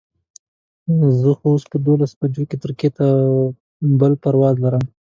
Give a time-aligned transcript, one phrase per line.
[1.19, 3.05] زه خو په دولس بجو ترکیې ته
[3.99, 4.83] بل پرواز لرم.